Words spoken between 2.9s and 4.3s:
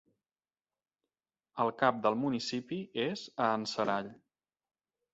és a Anserall.